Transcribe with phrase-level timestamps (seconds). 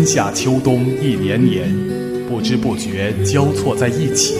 [0.00, 1.68] 春夏秋冬一年年，
[2.26, 4.34] 不知不觉交错在一起。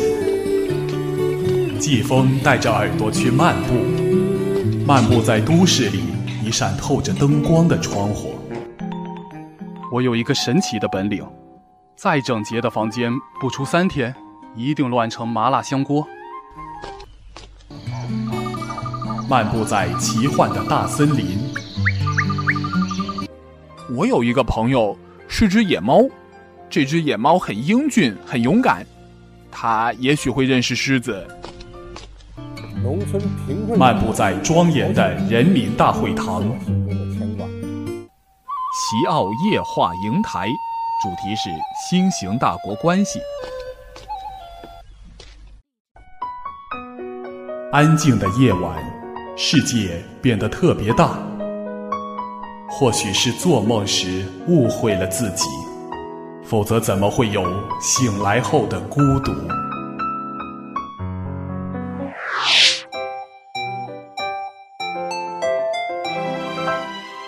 [1.79, 3.75] 季风带着耳朵去漫步，
[4.87, 6.01] 漫步在都市里
[6.43, 8.37] 一扇透着灯光的窗户。
[9.93, 11.23] 我有一个神奇的本领，
[11.95, 14.15] 再整洁的房间，不出三天，
[14.56, 16.09] 一定乱成麻辣香锅。
[19.29, 21.38] 漫步在奇幻的大森林。
[23.95, 24.97] 我有一个朋友
[25.33, 26.02] 是只野猫，
[26.69, 28.84] 这只野猫很英俊，很勇敢，
[29.51, 31.25] 它也许会认识狮子。
[32.83, 33.79] 农村贫困。
[33.79, 36.43] 漫步在庄严的人民大会堂。
[38.73, 40.48] 齐奥夜话营台，
[41.01, 41.49] 主题是
[41.88, 43.21] 新型大国关系。
[47.71, 48.77] 安静的夜晚。
[49.37, 51.16] 世界变得特别大，
[52.80, 55.45] 或许是做梦时误会了自己，
[56.43, 57.45] 否则怎么会有
[57.79, 59.30] 醒来后的孤独？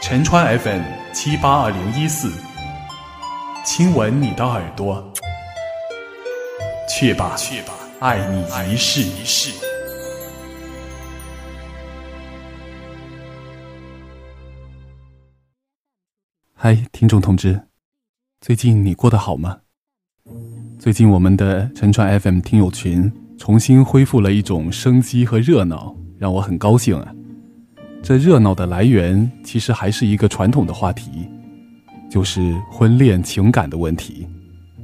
[0.01, 0.81] 陈川 FM
[1.13, 2.33] 七八二零一四，
[3.63, 5.05] 亲吻你的耳朵，
[6.89, 9.72] 去吧，去吧，爱你一世一世。
[16.65, 17.61] 嗨，听众同志，
[18.41, 19.59] 最近你过得好吗？
[20.79, 27.13] 最近我们的陈川 FM 听友群重新恢复了一种生机和热闹，让我很高兴啊！
[28.01, 31.29] 这热闹的来源其实还是一个传统的话题，
[32.09, 34.29] 就是婚恋情感的问题，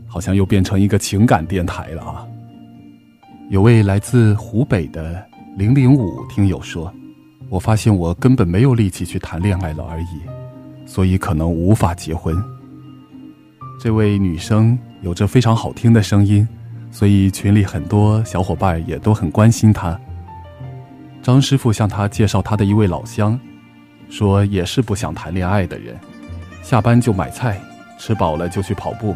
[0.09, 2.27] 好像又变成一个情感电台了啊！
[3.51, 5.25] 有位来自湖北的
[5.57, 6.92] 零零五听友说
[7.48, 10.07] ：“我发现我根本没有力气去谈恋爱了而已。”
[10.89, 12.34] 所以可能无法结婚。
[13.78, 16.48] 这位女生有着非常好听的声音，
[16.90, 20.01] 所以群里很多小伙伴也都很关心她。
[21.23, 23.39] 张师傅向她介绍他的一位老乡，
[24.08, 25.95] 说也是不想谈恋爱的人，
[26.63, 27.61] 下班就买菜，
[27.98, 29.14] 吃饱了就去跑步，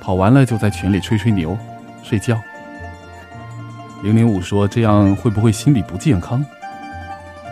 [0.00, 1.58] 跑完了就在群里吹吹牛，
[2.04, 2.38] 睡觉。
[4.04, 6.44] 零零五说这样会不会心理不健康？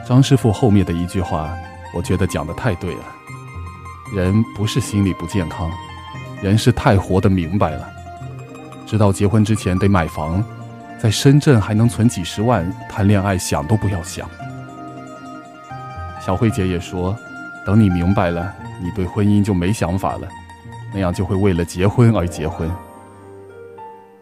[0.07, 1.53] 张师傅后面的一句话，
[1.93, 3.16] 我觉得讲的太对了。
[4.15, 5.71] 人不是心理不健康，
[6.41, 7.89] 人是太活得明白了，
[8.87, 10.43] 知道结婚之前得买房，
[10.99, 14.29] 在深圳还能存几十万，谈恋爱想都不要想。
[16.25, 17.17] 小慧姐也说，
[17.67, 20.29] 等你明白了，你对婚姻就没想法了，
[20.95, 22.71] 那样就会为了结婚而结婚。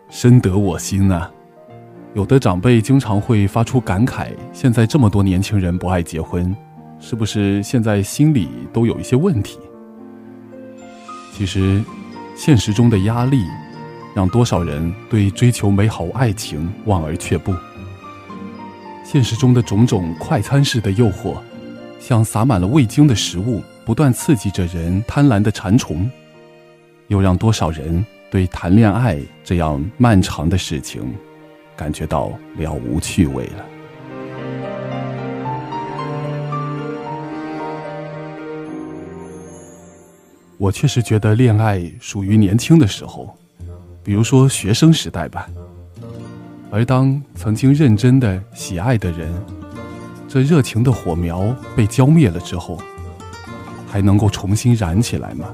[0.09, 1.31] 深得我心啊！
[2.15, 6.55] 有的长辈经常会发出感慨：现在这么多年轻人不爱结婚，
[6.99, 9.59] 是不是现在心里都有一些问题？
[11.37, 11.83] 其实，
[12.37, 13.45] 现实中的压力，
[14.15, 17.53] 让多少人对追求美好爱情望而却步。
[19.05, 21.37] 现实中的种种快餐式的诱惑，
[21.99, 26.09] 像撒满了味精的食物，不断刺激着人贪婪的馋虫，
[27.09, 31.03] 又让多少人对谈恋爱这样漫长的事情，
[31.77, 33.74] 感觉到了无趣味了。
[40.65, 43.37] 我确实觉得恋爱属于年轻的时候，
[44.03, 45.47] 比如说学生时代吧。
[46.71, 49.31] 而当曾经认真的喜爱的人，
[50.27, 52.79] 这热情的火苗被浇灭了之后，
[53.87, 55.53] 还能够重新燃起来吗？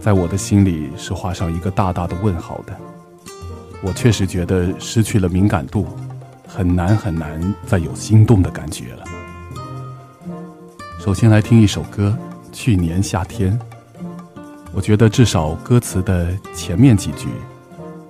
[0.00, 2.72] 在我的心里是画上一个大大的问号的。
[3.82, 5.84] 我确实觉得失去了敏感度，
[6.46, 9.04] 很难很难再有心动的感觉了。
[11.00, 12.16] 首先来听一首歌。
[12.60, 13.56] 去年夏天，
[14.74, 17.28] 我觉得至少歌词的前面几句，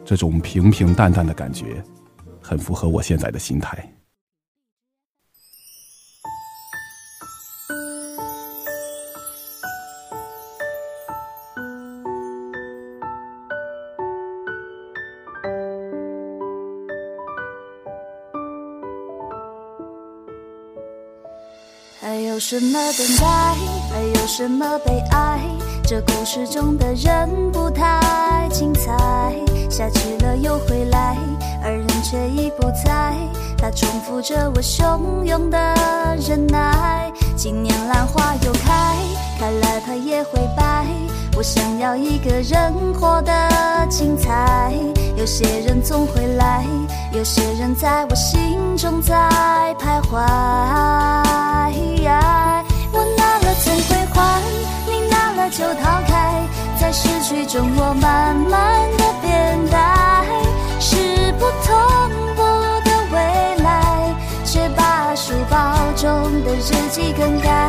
[0.06, 1.84] 这种平平淡淡的感觉，
[2.40, 3.92] 很符合我现在的心态。
[22.00, 23.77] 还有什么等待？
[23.90, 25.40] 还有什么悲哀？
[25.84, 28.92] 这故事中的人不太精彩。
[29.70, 31.16] 下去了又回来，
[31.62, 33.14] 而人却已不在。
[33.56, 35.58] 他重复着我汹涌的
[36.26, 37.10] 忍耐。
[37.36, 38.96] 今年兰花又开，
[39.38, 40.84] 开了它也会败。
[41.36, 43.32] 我想要一个人活得
[43.88, 44.72] 精彩。
[45.16, 46.64] 有些人总会来，
[47.12, 49.14] 有些人在我心中在
[49.78, 51.27] 徘徊。
[55.58, 56.46] 就逃开
[56.78, 60.24] 在失去中我慢慢的变呆
[60.78, 60.96] 是
[61.32, 62.42] 不同步
[62.84, 64.14] 的未来
[64.44, 67.68] 却把书包中的日记更改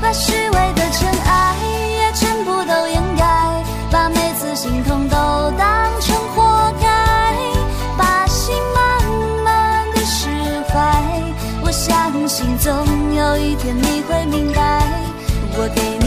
[0.00, 1.56] 把虚伪的尘埃
[1.98, 5.16] 也全部都掩盖把每次心痛都
[5.58, 7.36] 当成活该
[7.98, 10.26] 把心慢慢的释
[10.72, 11.22] 怀
[11.62, 12.72] 我相信总
[13.14, 14.88] 有一天你会明白
[15.58, 15.99] 我给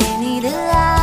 [0.00, 0.99] 给你的爱，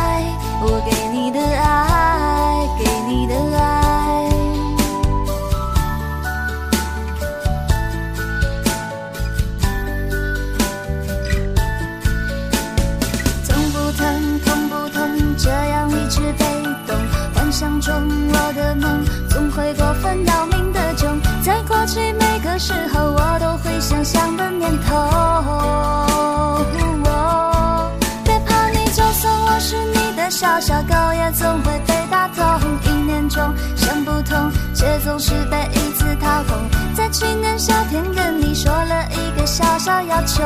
[30.30, 32.44] 小小狗，也总会被打痛。
[32.84, 33.42] 一年中
[33.76, 36.56] 想不通，却总是被一次掏空。
[36.94, 40.42] 在去年夏天跟你说了一个小小要求。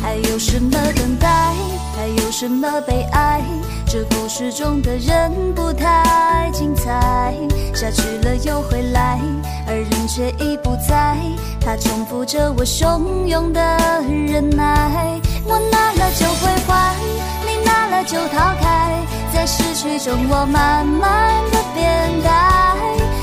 [0.00, 1.28] 还有什么等待？
[1.96, 3.42] 还有什么悲哀？
[3.86, 7.34] 这故事中的人不太精彩，
[7.74, 9.20] 下去了又回来，
[9.66, 11.16] 而人却已不在。
[11.60, 13.60] 他重复着我汹涌的
[14.26, 16.94] 忍耐，我拿了就会还，
[17.46, 18.98] 你拿了就逃开，
[19.32, 22.76] 在失去中我慢慢的变改，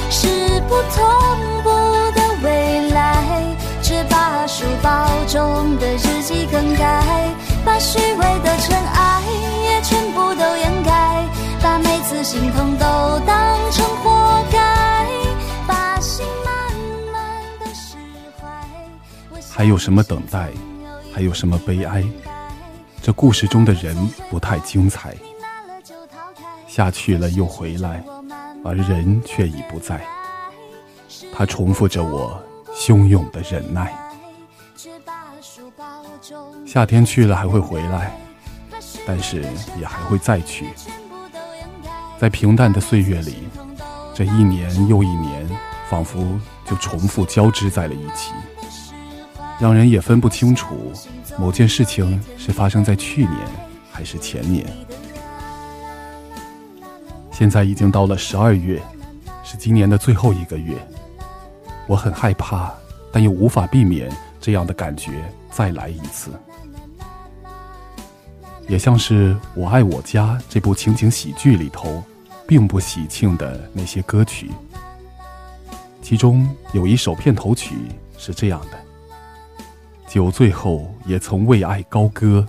[0.10, 1.70] 是不同步
[2.12, 3.56] 的未来。
[3.82, 7.30] 只把书包中的日记更改，
[7.66, 9.24] 把虚伪的尘埃
[9.64, 11.26] 也全部都掩盖，
[11.62, 15.08] 把每次心痛都当成活该，
[15.68, 16.54] 把心慢
[17.12, 17.98] 慢的释
[18.40, 18.48] 怀。
[19.50, 20.50] 还有什么等待？
[21.20, 22.02] 还有什么悲哀？
[23.02, 23.94] 这故事中的人
[24.30, 25.14] 不太精彩，
[26.66, 28.02] 下去了又回来，
[28.64, 30.02] 而人却已不在。
[31.34, 32.42] 他重复着我
[32.74, 33.94] 汹涌的忍耐。
[36.66, 38.18] 夏天去了还会回来，
[39.06, 39.46] 但是
[39.78, 40.70] 也还会再去。
[42.18, 43.44] 在平淡的岁月里，
[44.16, 45.50] 这一年又一年，
[45.90, 48.32] 仿佛就重复交织在了一起，
[49.60, 50.92] 让人也分不清楚
[51.38, 53.38] 某件事情是发生在去年
[53.92, 54.66] 还是前年。
[57.32, 58.82] 现在已经到了十二月，
[59.44, 60.76] 是今年的最后一个月，
[61.88, 62.74] 我很害怕，
[63.12, 64.10] 但又无法避免
[64.40, 65.12] 这样的感觉
[65.52, 66.32] 再来一次。
[68.68, 72.04] 也像是《我爱我家》这部情景喜剧里头，
[72.48, 74.52] 并不喜庆的那些歌曲，
[76.02, 77.76] 其中有一首片头曲
[78.18, 78.78] 是这样的
[80.10, 82.44] ：“酒醉后也曾为爱高歌，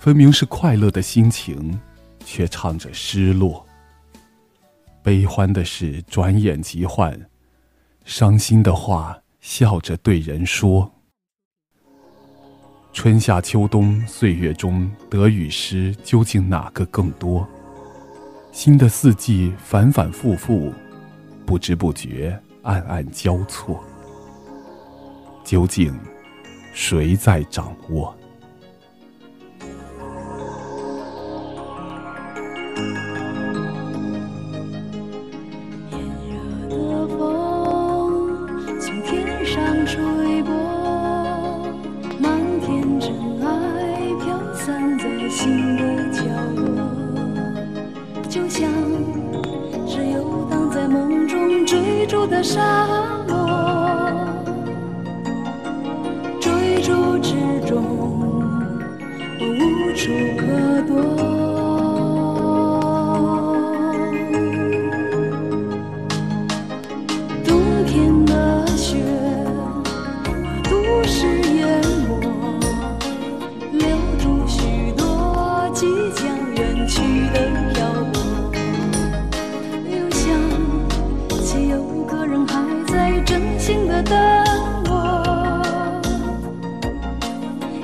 [0.00, 1.78] 分明是快乐的心情，
[2.24, 3.64] 却唱着失落。
[5.00, 7.28] 悲欢的事转眼即换，
[8.04, 10.90] 伤心的话笑着对人说。”
[12.92, 17.46] 春夏秋冬岁月中，得与失究竟哪个更多？
[18.50, 20.74] 新的四季反反复复，
[21.46, 23.80] 不知不觉暗暗交错，
[25.44, 25.96] 究竟
[26.82, 28.16] 谁在掌握？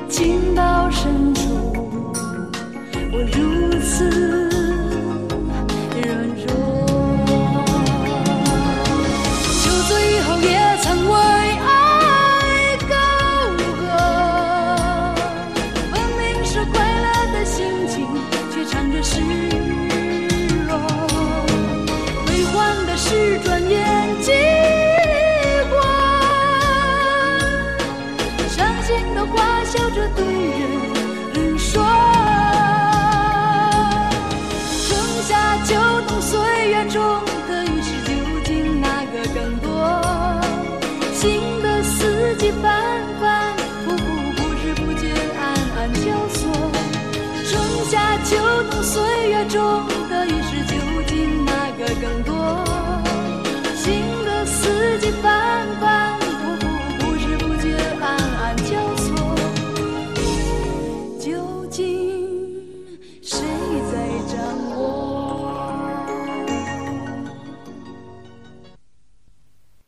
[0.09, 1.41] 情到深处，
[3.13, 3.56] 我如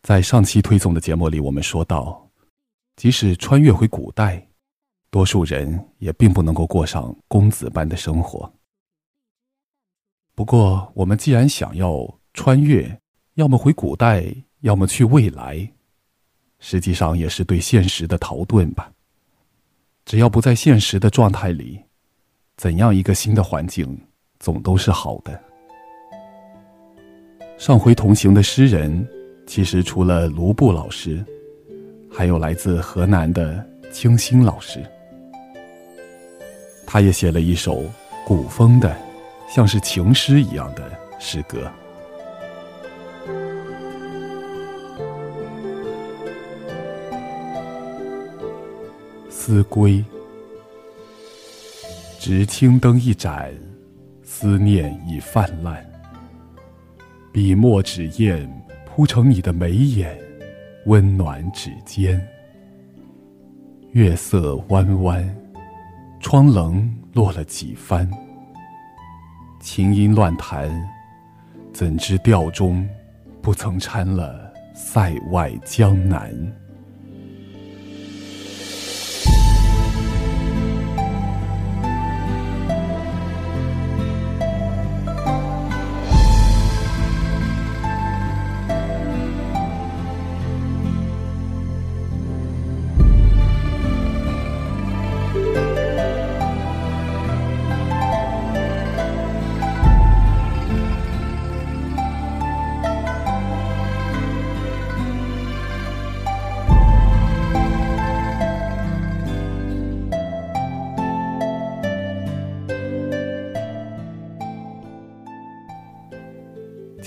[0.08, 2.26] 在上期推送的节目里，我们说到，
[2.96, 4.42] 即使穿越回古代，
[5.10, 8.50] 多数人也并不能够过上公子般的生活。
[10.34, 12.98] 不过，我们既然想要穿越，
[13.34, 14.24] 要么回古代，
[14.60, 15.70] 要么去未来，
[16.58, 18.90] 实际上也是对现实的逃遁吧。
[20.06, 21.78] 只要不在现实的状态里，
[22.56, 24.00] 怎样一个新的环境，
[24.40, 25.38] 总都是好的。
[27.58, 29.06] 上回同行的诗人。
[29.48, 31.24] 其实除了卢布老师，
[32.12, 34.84] 还有来自河南的清新老师，
[36.86, 37.82] 他也写了一首
[38.26, 38.94] 古风的，
[39.48, 41.68] 像是情诗一样的诗歌。
[49.30, 50.04] 思归，
[52.20, 53.50] 执青灯一盏，
[54.22, 55.82] 思念已泛滥，
[57.32, 58.46] 笔墨纸砚。
[58.98, 60.18] 铺成你的眉眼，
[60.86, 62.20] 温暖指尖。
[63.92, 65.36] 月色弯弯，
[66.18, 68.10] 窗棱落了几番。
[69.60, 70.68] 琴音乱弹，
[71.72, 72.84] 怎知调中
[73.40, 76.34] 不曾掺了塞外江南？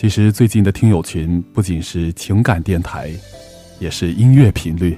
[0.01, 3.11] 其实最近的听友群不仅是情感电台，
[3.77, 4.97] 也是音乐频率。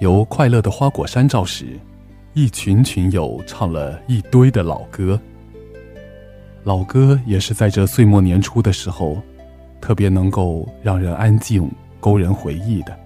[0.00, 1.76] 由快乐的花果山照时，
[2.32, 5.20] 一群群友唱了一堆的老歌。
[6.62, 9.20] 老歌也是在这岁末年初的时候，
[9.80, 12.96] 特别能够让人安静、勾人回忆的。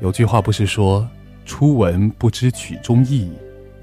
[0.00, 1.06] 有句话不是说
[1.44, 3.30] “初闻不知曲中意，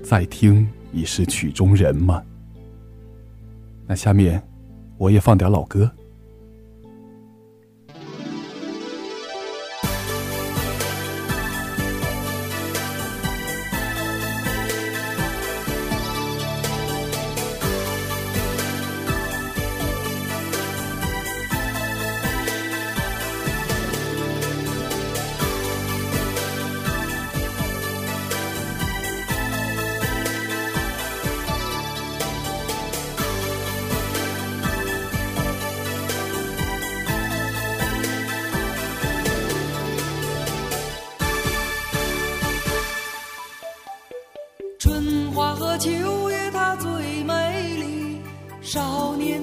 [0.01, 2.23] 再听已是曲中人”吗？
[3.85, 4.41] 那下面，
[4.97, 5.87] 我也放点老歌。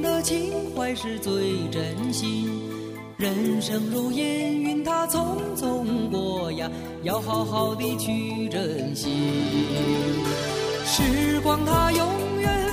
[0.07, 2.49] 的情怀是最真心。
[3.17, 6.71] 人生如烟云，它匆匆过呀，
[7.03, 9.11] 要好好的去珍惜。
[10.85, 12.07] 时光它永
[12.41, 12.66] 远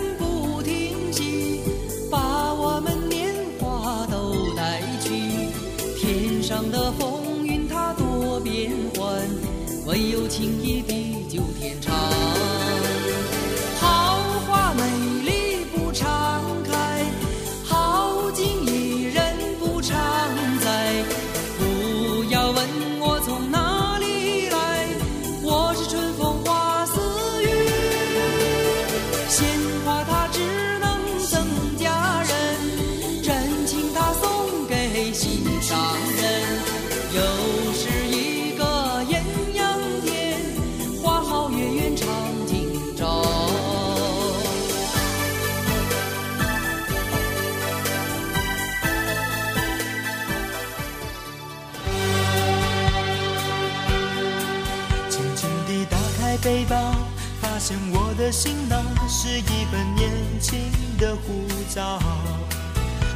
[59.25, 60.60] 是一本年轻
[60.98, 61.98] 的护照。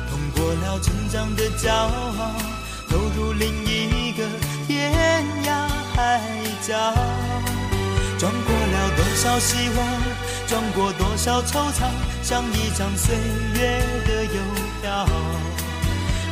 [0.10, 2.32] 通过了成长的骄傲，
[2.90, 4.24] 投入另一个
[4.66, 6.22] 天涯海
[6.66, 6.74] 角，
[8.18, 9.86] 装过了多少希望，
[10.48, 11.92] 装过多少惆怅，
[12.24, 13.14] 像一张岁
[13.56, 14.42] 月的邮
[14.82, 15.06] 票，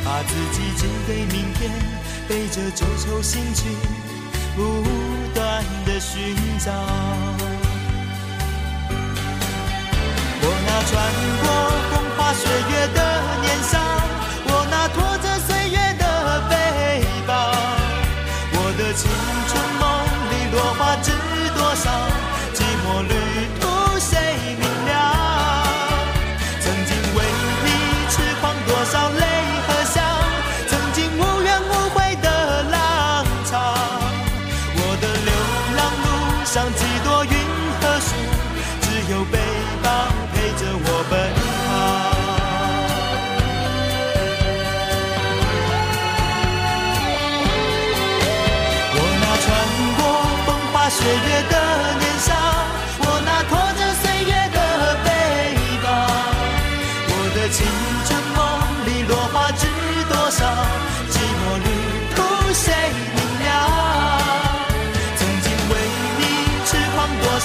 [0.02, 1.70] 把自己寄给明天，
[2.26, 3.70] 背着旧愁新情，
[4.56, 4.82] 不
[5.34, 6.72] 断的寻找。
[10.82, 11.75] 转过。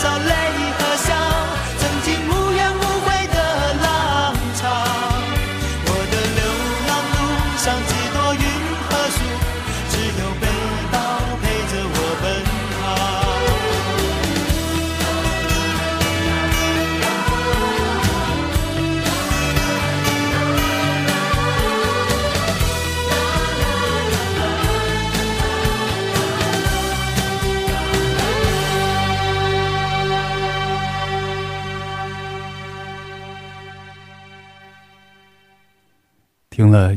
[0.01, 0.40] 狂多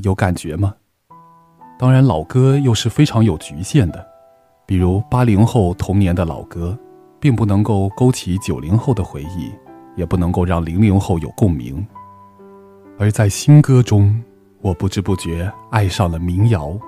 [0.05, 0.75] 有感觉吗？
[1.79, 4.07] 当然，老歌又是非常有局限的，
[4.65, 6.79] 比如八零后童年的老歌，
[7.19, 9.51] 并不能够勾起九零后的回忆，
[9.97, 11.85] 也不能够让零零后有共鸣。
[12.99, 14.23] 而在新歌中，
[14.61, 16.79] 我不知不觉爱上了民谣。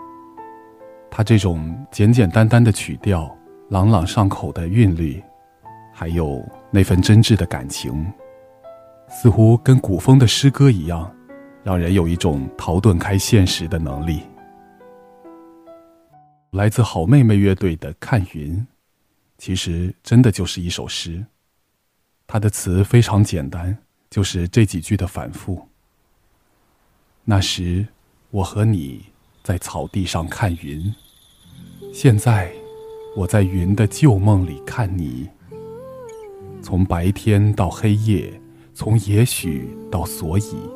[1.10, 3.28] 它这种简简单单的曲调，
[3.70, 5.20] 朗朗上口的韵律，
[5.92, 8.06] 还有那份真挚的感情，
[9.08, 11.10] 似乎跟古风的诗歌一样。
[11.66, 14.20] 让人有一种逃遁开现实的能力。
[16.52, 18.54] 来自好妹妹乐队的《看云》，
[19.36, 21.26] 其实真的就是一首诗。
[22.24, 23.76] 它的词非常简单，
[24.08, 25.66] 就是这几句的反复。
[27.24, 27.84] 那时
[28.30, 29.04] 我和你
[29.42, 30.94] 在草地上看云，
[31.92, 32.52] 现在
[33.16, 35.28] 我在云的旧梦里看你。
[36.62, 38.40] 从白天到黑夜，
[38.72, 40.75] 从也许到所以。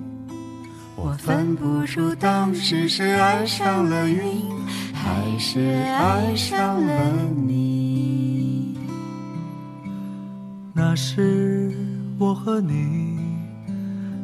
[1.03, 4.21] 我分不出当时是爱上了云，
[4.93, 8.77] 还是爱上了你。
[10.73, 11.75] 那时
[12.19, 13.17] 我和你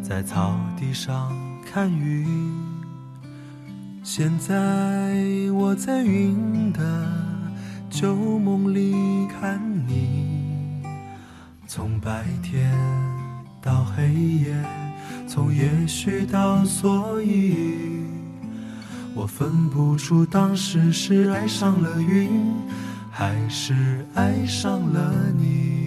[0.03, 1.35] 在草地上
[1.65, 2.25] 看云，
[4.03, 4.55] 现在
[5.55, 7.11] 我在云的
[7.89, 10.83] 旧梦里看你。
[11.65, 12.71] 从白天
[13.61, 14.86] 到黑夜。
[15.27, 17.53] 从也许到所以，
[19.13, 22.29] 我分不出当时是爱上了云，
[23.11, 25.86] 还是爱上了你。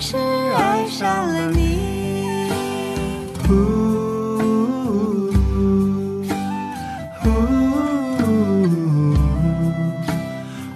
[0.00, 2.50] 是爱上了你。
[3.48, 3.52] 呜
[7.24, 7.32] 呜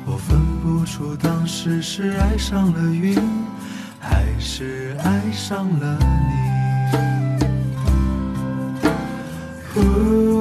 [0.04, 3.16] 我分不出当时是爱上了云，
[4.00, 6.32] 还是爱上了你。
[9.76, 10.31] 呜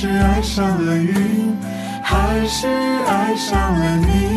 [0.00, 1.56] 是爱上了云，
[2.04, 4.27] 还是爱上了你。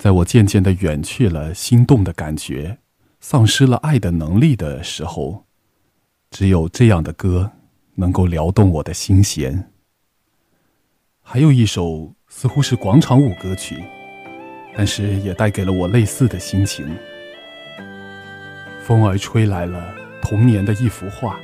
[0.00, 2.78] 在我渐渐的远去了心动的感觉，
[3.20, 5.44] 丧失了爱的能力的时候，
[6.30, 7.52] 只有这样的歌
[7.96, 9.70] 能够撩动我的心弦。
[11.20, 13.84] 还有一首似乎是广场舞歌曲，
[14.74, 16.96] 但是也带给了我类似的心情。
[18.82, 21.38] 风儿吹来了童年的一幅画，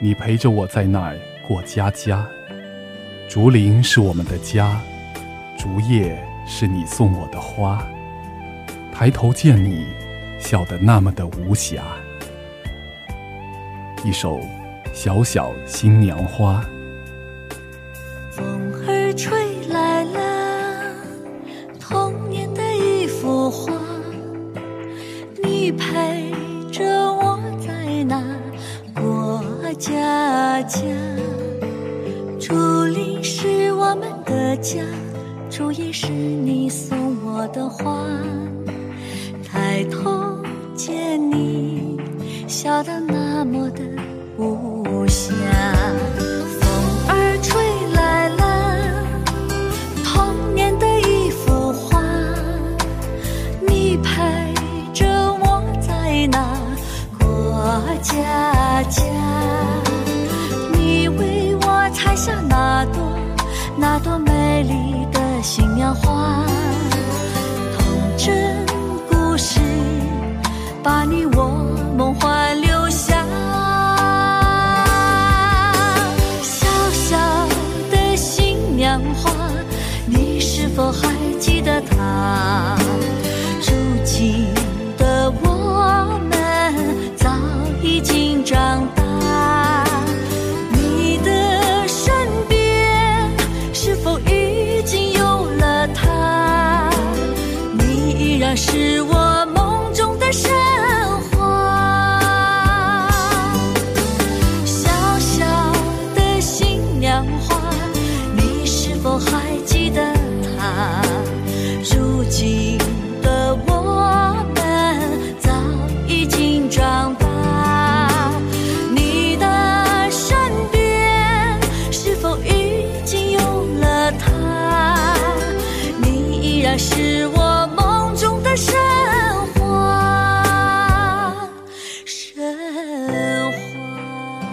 [0.00, 2.24] 你陪着我在那儿过家家。
[3.28, 4.80] 竹林是我们的家，
[5.58, 7.84] 竹叶是你送我的花。
[8.92, 9.86] 抬头见你，
[10.38, 11.80] 笑得那么的无暇。
[14.04, 14.38] 一首
[14.92, 16.64] 《小小新娘花》。
[18.30, 20.94] 风儿吹来了
[21.80, 23.72] 童年的一幅画，
[25.42, 26.32] 你陪
[26.70, 28.22] 着我在那
[28.94, 29.42] 过
[29.74, 30.80] 家家。
[32.38, 34.80] 竹林是我们的家，
[35.56, 38.06] 竹叶是你送我的花。
[39.42, 40.38] 抬头
[40.74, 41.98] 见你，
[42.46, 43.82] 笑得那么的
[44.36, 45.75] 无暇。
[65.76, 66.42] 新娘花，
[67.76, 68.64] 童真
[69.10, 69.60] 故事
[70.82, 71.48] 把你我
[71.98, 73.22] 梦幻留下。
[76.42, 77.18] 小小
[77.90, 79.30] 的新娘花，
[80.06, 82.85] 你是否还记得她？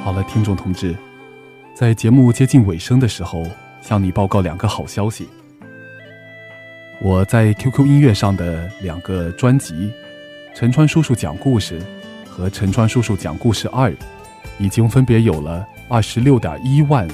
[0.03, 0.93] 好了，听众同志，
[1.73, 3.47] 在节目接近尾声的时候，
[3.81, 5.29] 向你报告两个好消息。
[7.01, 9.73] 我在 QQ 音乐上的两个专辑
[10.53, 11.79] 《陈川叔叔讲故事》
[12.29, 13.89] 和《陈川叔叔讲故事二》，
[14.57, 17.07] 已经分别有了二十六点一万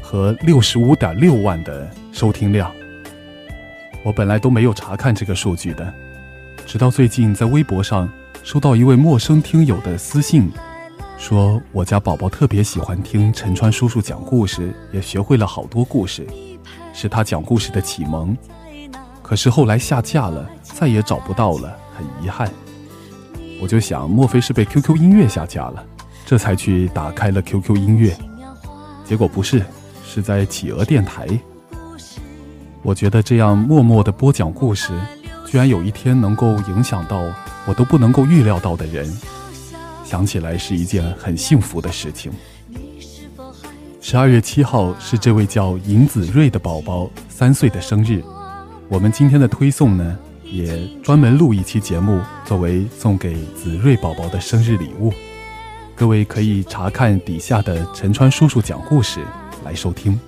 [0.00, 2.72] 和六十五点六万的收听量。
[4.04, 5.92] 我本来都没有查看这个数据的，
[6.64, 8.08] 直到最近在微博上
[8.44, 10.48] 收到一位陌生听友的私信，
[11.18, 16.26] 说我家宝宝特别喜欢听陈川叔叔讲故事，也学会了好多故事，
[16.92, 18.36] 是他讲故事的启蒙。
[19.22, 22.50] 可是后来下架了，再也找不到了，很遗憾。
[23.60, 25.84] 我就想，莫非是被 QQ 音乐下架了？
[26.26, 28.16] 这才去打开了 QQ 音乐，
[29.04, 29.64] 结果不是，
[30.04, 31.26] 是在企鹅电台。
[32.82, 34.92] 我觉得这样默默的播讲故事，
[35.46, 37.20] 居然有一天能够影响到
[37.66, 39.10] 我都不能够预料到的人，
[40.06, 42.30] 想起来是一件很幸福的事情。
[44.00, 48.22] 十二月七号是这位叫尹子睿的宝宝三岁的生日，
[48.88, 55.12] 我们今天的推送呢，也专门录一期节目作为送给子睿宝宝的生日礼物。
[55.96, 59.24] 各位可以查看底下的陈川叔叔讲故事
[59.64, 60.18] 来收听。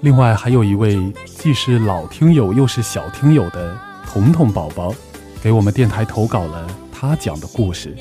[0.00, 3.76] 另外还有一位既是老听友又是小听友的
[4.06, 4.94] 彤彤宝宝，
[5.42, 7.94] 给我们电台投稿了他讲的故事。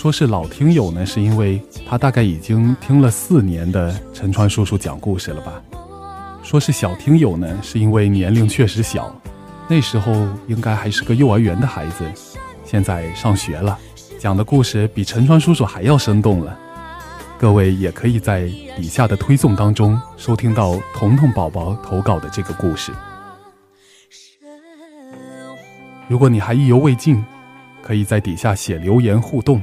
[0.00, 5.62] 说是老听友呢，是因为他大概已经听了四年的陈川叔叔讲故事了吧。
[6.42, 9.14] 说是小听友呢，是因为年龄确实小，
[9.68, 12.10] 那时候应该还是个幼儿园的孩子，
[12.64, 13.78] 现在上学了，
[14.18, 16.58] 讲的故事比陈川叔叔还要生动了。
[17.38, 22.90] 各位也可以在底下的推送当中收听到彤彤宝宝投稿的这个故事。
[26.08, 27.22] 如果你还意犹未尽，
[27.82, 29.60] 可以在底下写留言互动。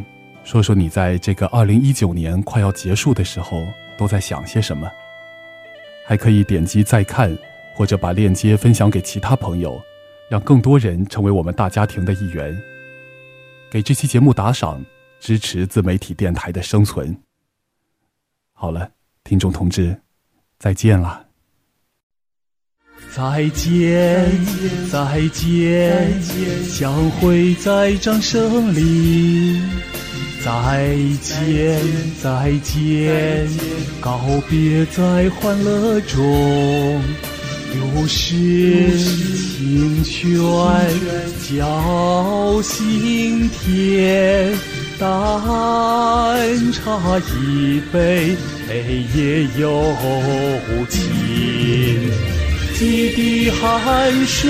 [0.47, 4.89] 说说你在这个二零一九年快要结束的时候都在想些什么？
[6.05, 7.37] 还可以点击再看，
[7.75, 9.77] 或者把链接分享给其他朋友，
[10.29, 12.57] 让更多人成为我们大家庭的一员。
[13.69, 14.81] 给这期节目打赏，
[15.19, 17.13] 支持自媒体电台的生存。
[18.53, 18.89] 好了，
[19.25, 19.99] 听众同志，
[20.59, 21.25] 再见了。
[23.11, 24.31] 再见，
[24.89, 26.23] 再见，
[26.63, 29.59] 相会在掌声里。
[30.47, 30.53] 再
[31.21, 31.77] 见，
[32.23, 33.45] 再见，
[33.99, 34.17] 告
[34.49, 37.01] 别在欢乐中。
[37.75, 40.25] 有时清泉
[41.51, 44.53] 叫心田，
[44.97, 45.07] 淡
[46.71, 48.33] 茶一杯，
[48.69, 49.93] 泪也有
[50.87, 52.09] 情。
[52.79, 54.49] 几滴汗水，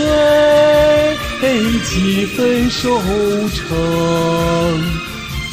[1.89, 2.99] 几分收
[3.49, 5.06] 成。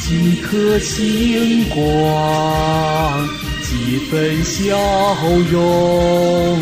[0.07, 3.27] 几颗星光，
[3.63, 4.77] 几分笑
[5.49, 6.61] 容，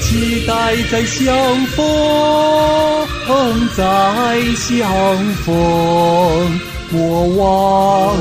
[0.00, 1.78] 期待再相逢，
[3.76, 3.84] 再
[4.56, 4.82] 相
[5.44, 5.54] 逢，
[6.90, 8.16] 莫忘，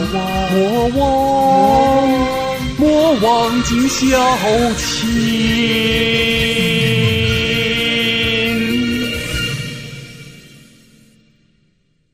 [0.53, 2.07] 莫忘，
[2.77, 4.15] 莫忘今宵
[4.77, 6.50] 情。